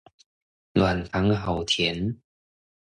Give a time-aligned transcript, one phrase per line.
[0.73, 2.19] 軟糖好甜